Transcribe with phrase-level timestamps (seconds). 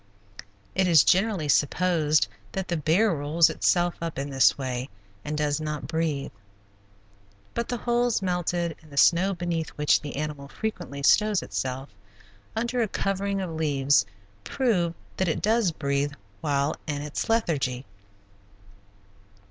[0.73, 4.89] It is generally supposed that the bear rolls itself up in this way
[5.23, 6.31] and does not breathe,
[7.53, 11.89] but the holes melted in the snow beneath which the animal frequently stows itself,
[12.55, 14.03] under a covering of leaves,
[14.43, 17.85] prove that it does breathe while in its lethargy.